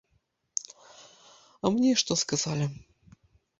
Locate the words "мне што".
1.77-2.19